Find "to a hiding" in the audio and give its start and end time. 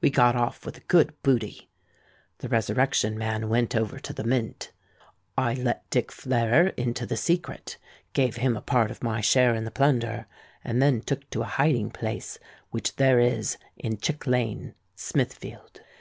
11.30-11.92